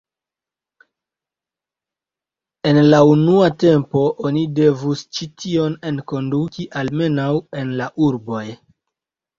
[2.71, 8.47] En la unua tempo oni devus ĉi tion enkonduki almenaŭ en la urboj.